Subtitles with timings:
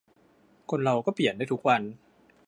[0.69, 1.81] คนเราก็เปลี่ยนได้ทุกวัน